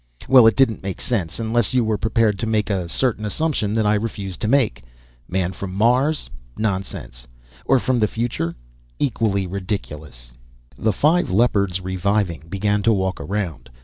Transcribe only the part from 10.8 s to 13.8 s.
the five Leopards, reviving, began to walk around.